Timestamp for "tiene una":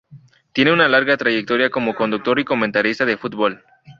0.51-0.87